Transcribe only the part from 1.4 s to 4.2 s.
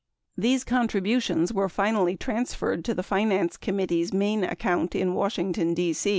were finally transferred to the finance committee's